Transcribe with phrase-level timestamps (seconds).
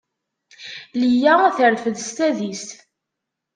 [1.01, 2.69] Liya terfed s tadist.